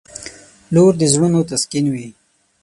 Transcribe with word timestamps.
•لور 0.73 0.91
د 0.99 1.01
زړونو 1.13 1.39
تسکین 1.49 1.85
وي. 1.93 2.07